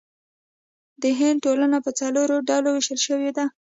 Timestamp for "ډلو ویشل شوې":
2.49-3.29